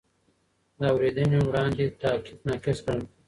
د 0.79 0.81
اورېدنې 0.93 1.39
وړاندې 1.47 1.83
تحقیق 2.01 2.39
ناقص 2.47 2.77
ګڼل 2.85 3.01
کېږي. 3.05 3.17